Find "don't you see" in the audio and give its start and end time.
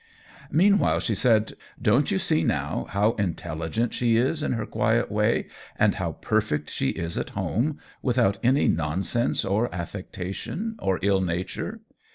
1.89-2.43